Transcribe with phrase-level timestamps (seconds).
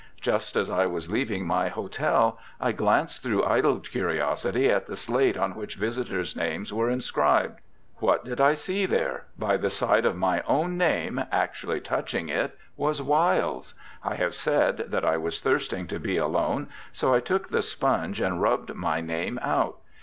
[0.19, 5.37] Just as I was leaving my hotel, I glanced, through idle curiosity, at the slate
[5.37, 7.59] on which visitors' names were inscribed.
[7.97, 9.25] What did I see there?
[9.37, 13.75] By the side of my own name, actually touching it, was Wilde's.
[14.03, 18.19] I have said that I was thirsting to be alone, so I took the sponge
[18.19, 19.77] and rubbed my name out.